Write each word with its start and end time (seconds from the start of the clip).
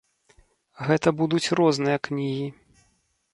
Гэта 0.87 1.13
будуць 1.19 1.53
розныя 1.59 1.97
кнігі. 2.09 2.49